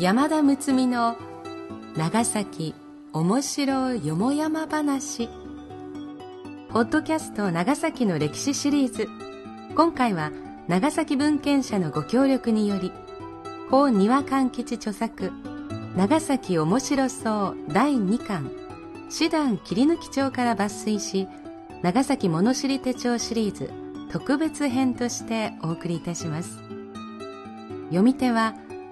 [0.00, 1.16] 山田睦美の
[1.96, 2.74] 長崎
[3.12, 5.28] おもしろよもやま話。
[6.70, 9.06] ポッドキャスト長崎の歴史シリーズ。
[9.76, 10.32] 今回は
[10.66, 12.90] 長崎文献社のご協力により
[13.70, 15.30] 法庭勘吉著作
[15.96, 18.50] 長崎おもしろそう第2巻
[19.10, 21.28] 師団切り抜き帳から抜粋し
[21.82, 23.70] 長崎物知り手帳シリーズ
[24.10, 26.58] 特別編としてお送りいたします。
[27.90, 28.54] 読み手は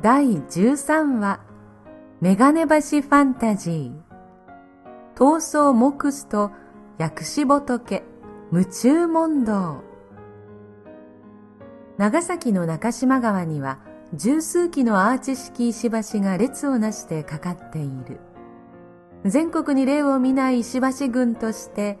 [0.00, 1.40] 第13話
[2.20, 3.92] メガネ橋ファンタジー。
[5.16, 6.52] 闘争モクスと
[6.98, 8.04] 薬師仏
[8.52, 9.82] 夢中問答。
[11.96, 13.80] 長崎の中島川には
[14.14, 18.20] 十数基のアーチ式石橋が列をなしてかかっている。
[19.24, 21.98] 全国に例を見ない石橋群として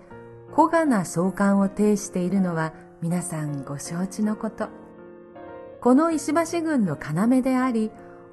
[0.52, 4.87] 小がな壮観を呈しているのは皆さんご承知のこと。
[5.80, 7.92] この石橋軍の要であり、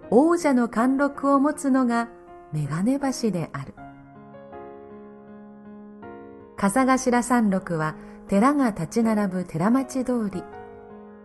[0.10, 2.10] 王者の貫禄を持つのが
[2.52, 3.74] 眼鏡橋である。
[6.58, 7.96] 笠頭山麓は
[8.28, 10.44] 寺が立ち並ぶ寺町通り。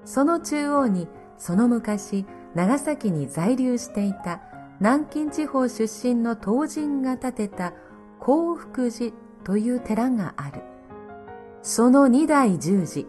[0.05, 4.41] その中央にその昔長崎に在留していた
[4.81, 7.73] 南京地方出身の東人が建てた
[8.19, 9.13] 幸福寺
[9.45, 10.63] という寺がある。
[11.63, 13.07] その二代十字、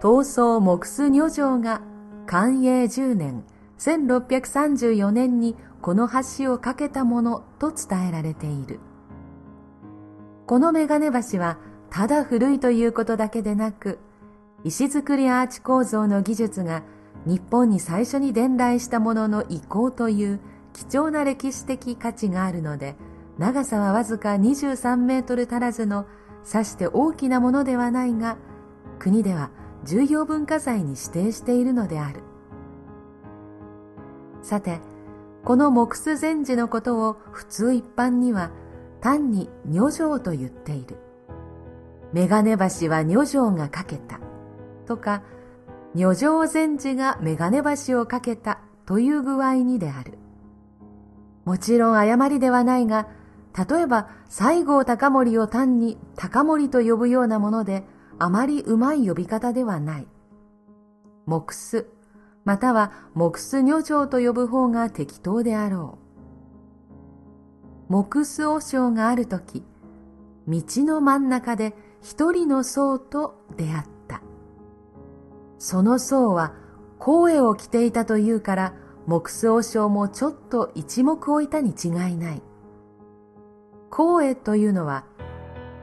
[0.00, 1.80] 東総木須女城が
[2.26, 3.44] 寛永10年
[3.78, 8.80] 1634年にこの橋を架けたものと伝えられている。
[10.46, 11.58] この眼鏡橋は
[11.90, 13.98] ただ古いということだけでなく
[14.62, 16.82] 石造りアーチ構造の技術が
[17.24, 20.40] 日本に最初に伝来したものの遺構という
[20.72, 22.96] 貴重な歴史的価値があるので
[23.38, 26.06] 長さはわずか23メートル足らずの
[26.42, 28.36] さして大きなものではないが
[28.98, 29.50] 国では
[29.84, 32.22] 重要文化財に指定しているのである。
[34.42, 34.80] さて
[35.44, 38.50] この木須禅師のことを普通一般には
[39.00, 40.96] 単に女城と言っている。
[42.12, 44.20] 眼鏡橋は女城がかけた。
[44.86, 45.22] とか
[45.94, 50.18] 女城禅師が眼鏡橋をかけたという具合にである。
[51.44, 53.06] もちろん誤りではないが
[53.56, 57.84] 例えば西郷隆盛を単に高森と呼ぶようなもので
[58.18, 60.06] あまりうまい呼び方ではない。
[61.26, 61.86] 木須、
[62.44, 65.98] または木須女城と呼ぶ方が適当であろ
[67.88, 68.04] う。
[68.04, 69.62] 木須和尚があるとき、
[70.46, 74.22] 道の真ん中で一人の僧と出会った。
[75.58, 76.52] その僧は
[77.00, 78.74] 光栄を着ていたというから、
[79.06, 82.42] 木須和尚もちょっと一目置いたに違いない。
[83.90, 85.04] 光栄というのは、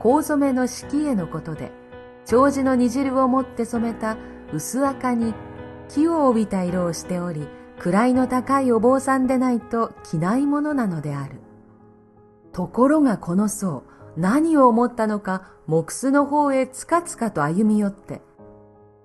[0.01, 1.71] 香染めの式絵のことで、
[2.25, 4.17] 長寿の煮汁を持って染めた
[4.53, 5.33] 薄赤に
[5.89, 11.41] 木を帯びた色をしており、位の高いお坊さんでないと着ないものなのである。
[12.53, 13.83] ところがこの僧、
[14.17, 18.21] 何を思ったのか、木須の方へつかつかと歩み寄って、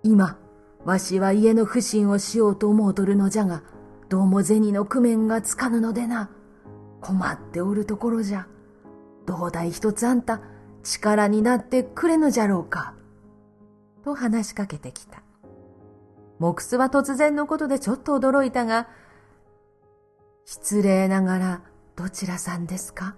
[0.02, 0.38] 今、
[0.84, 3.62] わしは家の不審をしようと思うとるのじゃが、
[4.08, 6.30] どうも銭の工面がつかぬのでな。
[7.00, 8.46] 困っておるところじゃ。
[9.26, 10.40] どうだい一つあんた、
[10.82, 12.94] 力になってくれぬじゃろうか。
[14.06, 15.20] と話しかけてきた。
[16.38, 18.86] 木須は突然のことでちょっと驚いたが、
[20.44, 21.62] 失礼ながら
[21.96, 23.16] どちらさんですか？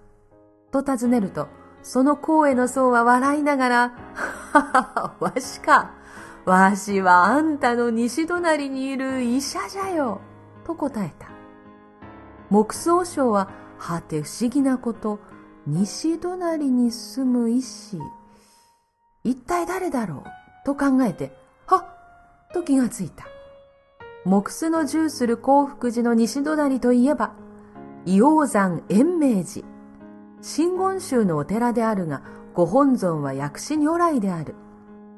[0.71, 1.47] と尋ねると、
[1.83, 5.93] その光栄の僧は笑いながら、ははは、わしか。
[6.45, 10.21] わしはあんたの西隣にいる医者じゃよ。
[10.65, 11.27] と答えた。
[12.49, 15.19] 木須和尚は、はて不思議なこと、
[15.67, 17.99] 西隣に住む医師。
[19.23, 20.38] 一体誰だろう？
[20.65, 21.31] と考えて、
[21.65, 23.25] はっと気がついた。
[24.25, 27.33] 木須の重する幸福寺の西隣といえば、
[28.05, 29.65] 硫黄山延命寺。
[30.41, 32.21] 真言宗のお寺であるが、
[32.53, 34.55] ご本尊は薬師如来である。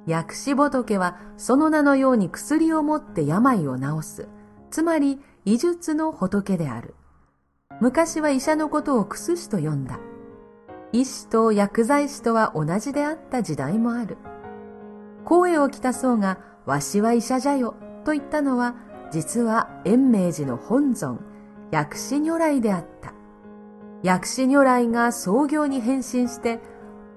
[0.07, 4.29] 薬師仏はその名のように薬を持って病を治す。
[4.69, 6.95] つまり、医術の仏である。
[7.79, 9.99] 昔は医者のことを薬師と呼んだ。
[10.91, 14.17] 医師と薬剤師とは同じであった時代もある。
[15.25, 17.75] 声を来たそうが、わしは医者じゃよ、
[18.05, 18.75] と言ったのは、
[19.11, 21.19] 実は延命寺の本尊、
[21.71, 23.13] 薬師如来であった。
[24.03, 26.59] 薬師如来が創業に変身して、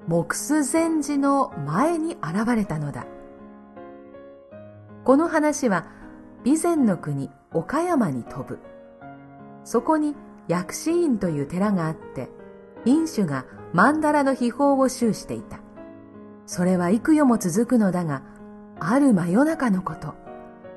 [0.08, 3.06] 木須禅寺の前に現れたのだ。
[5.04, 5.86] この話は、
[6.44, 8.58] 備前の国岡山に飛ぶ。
[9.64, 10.14] そこに
[10.46, 12.28] 薬師院という寺があって、
[12.84, 15.63] 院主が曼荼羅の秘宝を収していた。
[16.46, 18.22] それは幾夜も続くのだが、
[18.80, 20.14] ある真夜中のこと、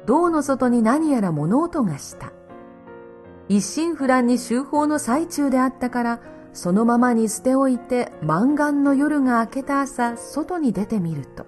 [0.06, 2.32] 銅の外に何やら物音がした。
[3.50, 6.20] 一心不乱に修法の最中であったから、
[6.54, 11.46] そのままに捨ておいて満願の夜が明けた朝、外に出てみると、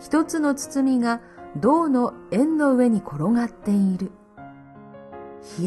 [0.00, 1.20] 一つの包みが
[1.56, 4.12] 銅の円の上に転がっている。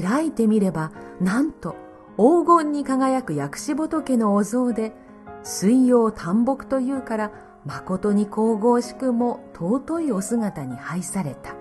[0.01, 1.75] 開いてみれば、なんと
[2.17, 4.93] 黄金に輝く薬師仏のお像で、
[5.43, 7.31] 水曜淡木というから、
[7.65, 11.55] 誠に神々しくも尊いお姿に拝された。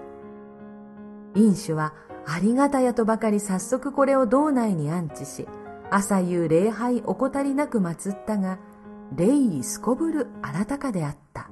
[1.34, 1.94] 飲酒は
[2.26, 5.46] ありがたやとばかり早速これを道内に安置し、
[5.90, 8.58] 朝夕礼拝怠りなく祀ったが、
[9.14, 11.50] 礼儀すこぶる新たかであった。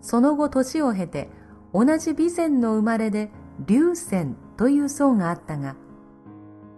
[0.00, 1.30] その後年を経て、
[1.72, 3.30] 同じ備前の生まれで
[3.66, 5.76] 流泉という僧があったが、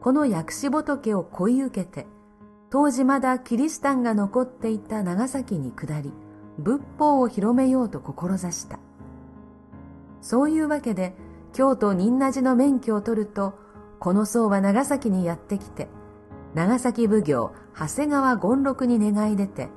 [0.00, 2.06] この薬師仏を恋受けて、
[2.70, 6.12] 当時まだキリシタンが残っていた長崎に下り、
[6.58, 8.78] 仏法を広めようと志した。
[10.20, 11.14] そういうわけで、
[11.52, 13.54] 京都仁和寺の免許を取ると、
[13.98, 15.88] この僧は長崎にやってきて、
[16.54, 19.68] 長崎奉行長谷川権六に願い出て、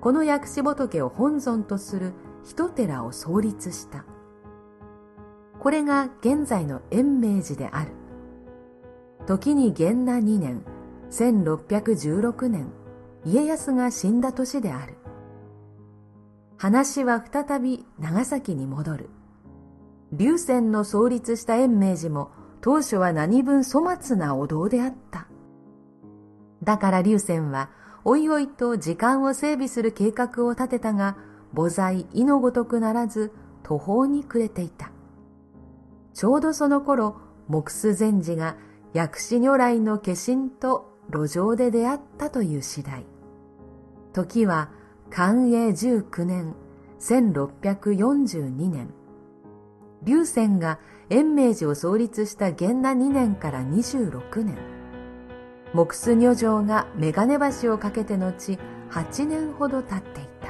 [0.00, 4.06] この薬師仏を本尊とする一寺を創立した。
[5.58, 7.90] これが現在の延命寺である。
[9.26, 10.62] 時に元那2年、
[11.10, 12.72] 1616年、
[13.24, 14.94] 家康が死んだ年である。
[16.56, 19.10] 話は再び長崎に戻る。
[20.12, 22.30] 龍泉の創立した延命寺も
[22.60, 25.26] 当初は何分粗末なお堂であった。
[26.62, 27.70] だから龍泉は
[28.04, 31.16] おいおいと時間を整備する計画を立てたが、
[31.54, 34.92] 母材意のごとくならず途方に暮れていた。
[36.14, 37.16] ちょうどその頃、
[37.48, 38.56] 木須禅師が
[38.92, 43.04] 薬師如来の化身と路上で出会ったという次第。
[44.12, 44.70] 時は
[45.10, 46.54] 寛永19年、
[47.00, 48.88] 1642年。
[50.02, 50.78] 龍泉が
[51.10, 54.56] 延命寺を創立した元那2年から26年。
[55.74, 58.58] 木須女城がメガネ橋を架けて後
[58.90, 60.48] 8年ほど経っていた。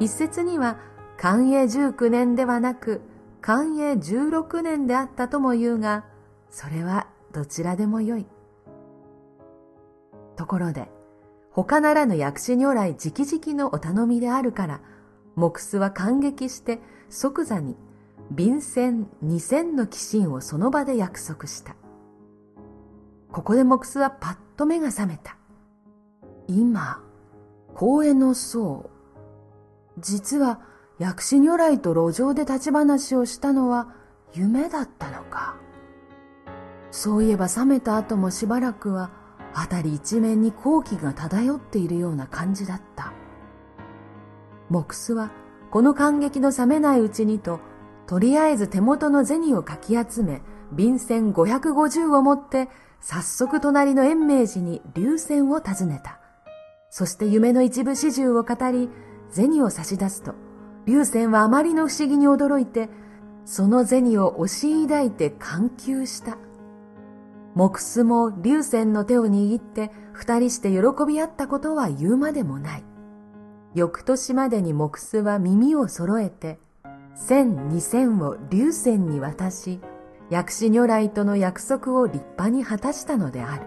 [0.00, 0.78] 一説には
[1.16, 3.02] 寛永19年ではなく
[3.40, 6.04] 寛永16年であったとも言うが、
[6.50, 8.26] それはどちらでもよい。
[10.40, 10.88] ところで、
[11.52, 14.80] 他ならぬ薬師如来直々のお頼みであるから、
[15.36, 16.80] 木須は感激して
[17.10, 17.76] 即座に
[18.30, 21.76] 便箋二千の寄進をその場で約束した。
[23.30, 25.36] ここで木須はパッと目が覚めた。
[26.48, 27.02] 今、
[27.74, 28.88] 公園の僧、
[29.98, 30.60] 実は
[30.98, 33.94] 薬師如来と路上で立ち話をしたのは
[34.32, 35.56] 夢だったのか。
[36.90, 39.19] そういえば覚めた後もしばらくは
[39.54, 43.12] 辺り一面に好気が漂っているような感じだった。
[44.70, 45.30] 木須は
[45.70, 47.60] この感激の冷めないうちにと、
[48.06, 50.42] とりあえず手元の銭をかき集め、
[50.72, 52.68] 便箋550を持って、
[53.00, 56.18] 早速隣の延命寺に流泉を訪ねた。
[56.90, 58.90] そして夢の一部始終を語り、
[59.30, 60.34] 銭を差し出すと、
[60.86, 62.88] 流泉はあまりの不思議に驚いて、
[63.44, 66.36] その銭を押し抱いて感求した。
[67.60, 72.84] 木須も流泉の手を握って二人して喜び合ったことは言うまでもない。
[73.74, 76.58] 翌年までに木須は耳を揃えて、
[77.14, 79.80] 千二千を流泉に渡し、
[80.30, 83.66] 薬師如来との約束を立派に果たしたのである。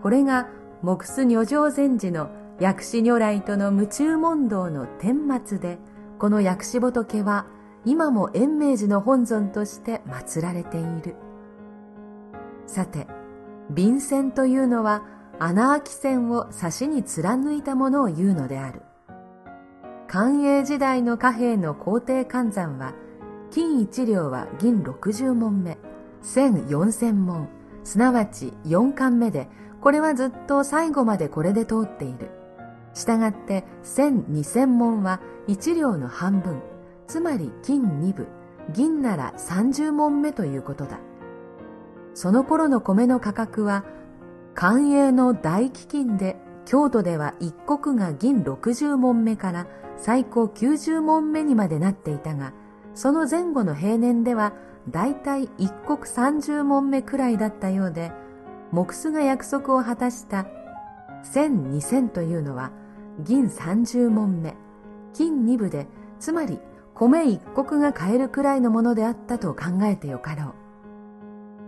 [0.00, 0.46] これが
[0.84, 5.78] 木須女上禅師の薬師如来との夢中問答の顛末で、
[6.20, 7.46] この薬師仏は
[7.84, 11.16] 今も延命寺の本尊として祀られている。
[12.66, 13.06] さて、
[13.70, 15.02] 便箋というのは
[15.38, 18.82] 穴あき線を差しに貫いたものを言うのである。
[20.08, 22.94] 寛永時代の貨幣の皇帝換算は
[23.50, 25.78] 金1両は銀60文目
[26.22, 27.48] 千4000文
[27.84, 29.48] すなわち4巻目で
[29.80, 32.30] これはずっと最後までこれで通っている
[32.94, 36.62] したがって千2000文は1両の半分
[37.06, 38.26] つまり金2部
[38.72, 40.98] 銀なら30文目ということだ
[42.16, 43.84] その頃の米の価格は
[44.54, 49.66] 寛永の大飢饉で京都では一国が銀60文目から
[49.98, 52.54] 最高90文目にまでなっていたが
[52.94, 54.54] その前後の平年では
[54.88, 58.12] だいたい一国30文目くらいだったようで
[58.72, 60.46] 木須が約束を果たした
[61.22, 62.72] 千二千というのは
[63.20, 64.54] 銀30文目
[65.12, 65.86] 金2部で
[66.18, 66.60] つまり
[66.94, 70.65] 米一国が買えるくらいのものであったと考えてよかろう。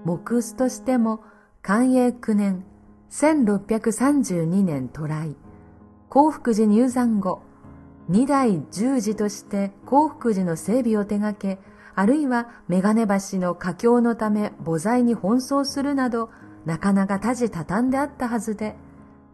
[0.08, 1.20] 木臼としても
[1.60, 2.64] 寛永9年
[3.10, 5.36] 1632年渡来
[6.08, 7.42] 幸福寺入山後
[8.08, 11.58] 二代十字として幸福寺の整備を手掛け
[11.94, 16.30] あるいは眼鏡橋の佳境のため母材に奔走するなど
[16.64, 18.76] なかなか多事多端であったはずで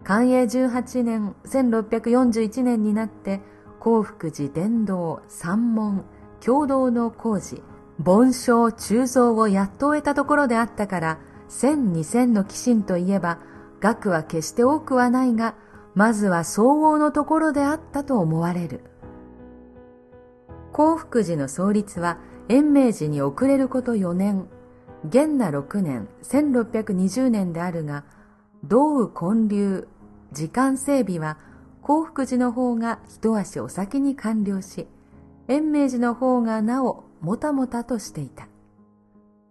[0.02, 3.40] 寛永18年1641年になって
[3.78, 6.04] 幸福寺伝道三門
[6.44, 7.62] 共同の工事。
[7.98, 13.38] 盆章鋳造をやっと終えたところであったから千二千の寄進といえば
[13.80, 15.54] 額は決して多くはないが
[15.94, 18.80] まずは総合のところであったと思われる。
[20.72, 24.48] 幸福寺の創立は延命寺に遅れること4年。
[25.04, 28.04] 元那6年1620年であるが
[28.64, 29.88] 道雨建立
[30.32, 31.36] 時間整備は
[31.82, 34.88] 幸福寺の方が一足お先に完了し、
[35.46, 38.48] 延命寺の方がなおもたもたとしていた。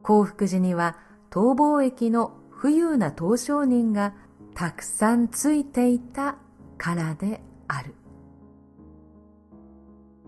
[0.03, 0.97] 幸福寺には
[1.31, 4.13] 逃亡駅の富裕な東商人が
[4.53, 6.37] たくさんついていた
[6.77, 7.95] からである。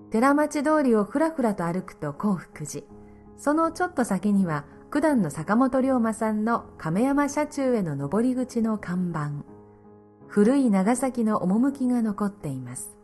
[0.09, 2.83] 寺町通りをふらふらと歩くと幸福寺。
[3.37, 9.43] そのちょっと先には九段の坂本龍馬さんの亀山社中への登り口の看板。
[10.27, 12.97] 古い長崎の趣が残っています。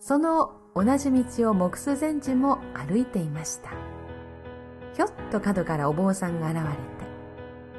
[0.00, 3.70] その同じ道を木須禅師も歩いていました。
[4.94, 6.56] ひょっと角からお坊さんが現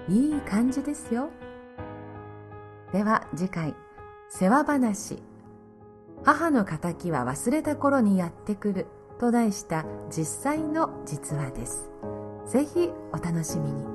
[0.07, 1.29] れて、いい感じですよ。
[2.93, 3.75] では次回、
[4.29, 5.23] 世話話、
[6.23, 8.87] 母の仇は忘れた頃にやってくる
[9.19, 11.89] と題した実際の実話です。
[12.47, 13.94] ぜひお楽しみに。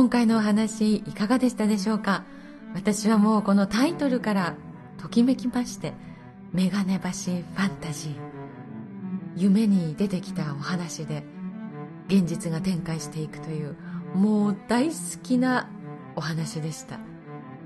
[0.00, 2.24] 今回のお話いかがでしたでしょうか？
[2.72, 4.56] 私はもうこのタイトルから
[4.96, 5.92] ときめきまして
[6.54, 8.14] メガネ橋ファンタジー。
[9.36, 11.22] 夢に出てきたお話で
[12.08, 13.76] 現実が展開していくという
[14.14, 15.68] もう大好きな
[16.16, 16.98] お話でした。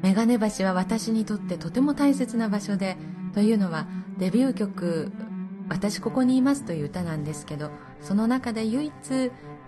[0.03, 2.97] メガネ橋は私にとってとても大切な場所で
[3.33, 3.87] というのは
[4.19, 5.13] デビュー曲
[5.71, 8.93] 「私ここにいます」という歌なんですけどその中で唯一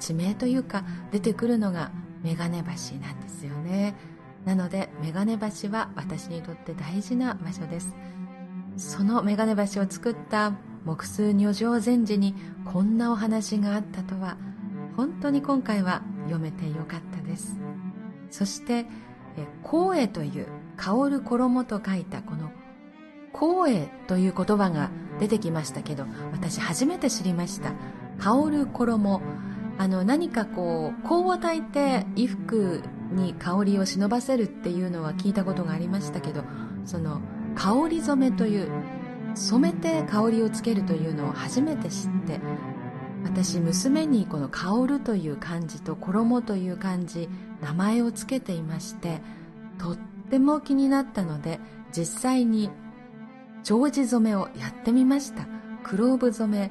[0.00, 0.82] 地名というか
[1.12, 1.92] 出てくるのが
[2.26, 3.95] メガネ橋なんですよね。
[4.45, 7.95] なのでメガネ橋は私にとって大事な場所です。
[8.76, 10.52] そのメガネ橋を作った
[10.85, 14.37] 木数女上禅師にこんなお話があったとは
[14.97, 17.61] 本当に今回は読めてよかったです。
[18.30, 18.87] そして
[19.62, 22.50] 「光栄」という香る衣と書いたこの
[23.33, 24.90] 「光栄」という言葉が
[25.21, 27.73] 出てきましたけど私初めて知りました。
[28.18, 29.23] 香る衣
[29.78, 36.45] あの何かこう香を焚いて衣服に香りを忍ばせるっていうのは聞いたことがありましたけど
[36.85, 37.21] その
[37.54, 38.71] 香り染めという
[39.35, 42.40] 染めて香りをつけるというのを初めて知って
[43.23, 47.28] 私娘にこの「香る」という漢字と「衣」という漢字
[47.61, 49.21] 名前をつけていまして
[49.78, 49.97] とっ
[50.30, 51.61] ても気になったので
[51.92, 52.71] 実際に
[53.62, 55.47] 丁字染めをやってみました。
[55.87, 56.71] クローブ染め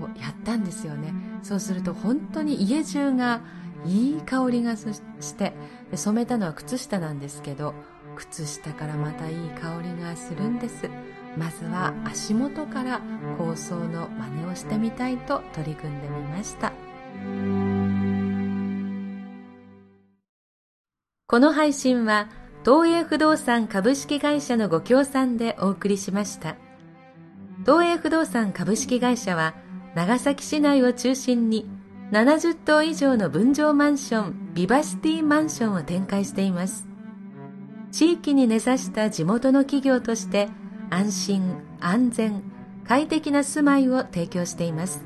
[0.00, 1.12] をやったんですよね。
[1.42, 3.40] そうすると本当に家中が
[3.84, 5.52] いい香りがして
[5.94, 7.74] 染めたのは靴下なんですけど
[8.16, 10.88] 靴下からまたいい香りがするんです。
[11.36, 13.00] まずは足元から
[13.38, 16.72] 構想の真似をしてみたいと取り組んでみました。
[21.26, 22.28] この配信は
[22.64, 26.56] 東映不動産株式会社のご協賛でお送りしました。
[27.64, 29.54] 東映不動産株式会社は
[29.94, 31.68] 長崎市内を中心に
[32.12, 36.86] 70棟以上の分譲マンションビバシティマンションを展開しています。
[37.90, 40.48] 地域に根ざした地元の企業として
[40.88, 42.42] 安心安全
[42.86, 45.04] 快適な住まいを提供しています。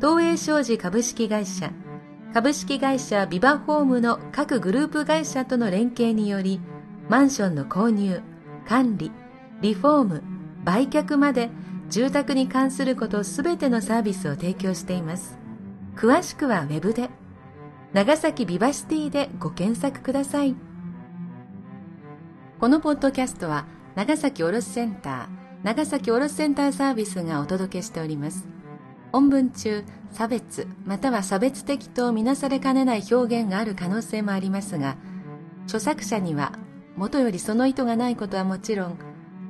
[0.00, 1.72] 東映商事株式会社
[2.32, 6.60] 株式会社ビバホームの各グループ会社との連携により
[7.08, 8.20] マンションの購入
[8.68, 9.10] 管理
[9.62, 10.22] リフォーム
[10.64, 11.50] 売却まで
[11.88, 15.38] 住宅に関することすべてのサービスを提供しています。
[15.94, 17.10] 詳しくはウェブで。
[17.92, 20.54] 長崎ビバシティでご検索ください。
[22.58, 25.26] このポッドキャストは長崎卸センター
[25.62, 28.46] 長崎卸センターサービスがお届けしております。
[29.12, 34.96] 本文中差別または差別的とみなされかねない表現がある可能性もありますが
[35.64, 36.52] 著作者には
[36.96, 38.98] もとよりその意図がないことはもちろん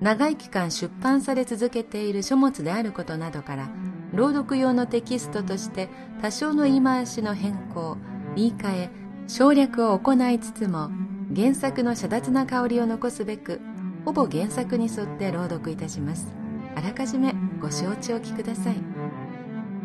[0.01, 3.71] 長い期間出版され続けている書物であることなどから
[4.13, 5.89] 朗読用のテキストとして
[6.23, 7.97] 多少の言い回しの変更
[8.35, 8.91] 言い換え
[9.27, 10.91] 省略を行いつつも
[11.35, 13.61] 原作の遮奪な香りを残すべく
[14.05, 16.33] ほぼ原作に沿って朗読いたします。
[16.77, 18.77] あらかじめご承知おきください。